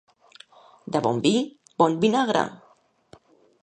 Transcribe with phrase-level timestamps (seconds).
[0.95, 1.33] De bon vi,
[1.83, 2.45] bon vinagre.